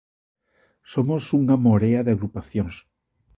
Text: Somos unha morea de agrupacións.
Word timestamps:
Somos 0.93 1.23
unha 1.39 1.55
morea 1.65 2.01
de 2.05 2.11
agrupacións. 2.15 2.75